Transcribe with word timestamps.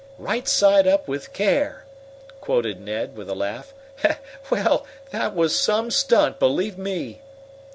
"Right 0.17 0.47
side 0.47 0.87
up 0.87 1.07
with 1.07 1.31
care!" 1.31 1.85
quoted 2.39 2.81
Ned, 2.81 3.15
with 3.15 3.29
a 3.29 3.35
laugh. 3.35 3.71
"Well, 4.49 4.83
that 5.11 5.35
was 5.35 5.55
some 5.55 5.91
stunt 5.91 6.39
believe 6.39 6.75
me!" 6.75 7.21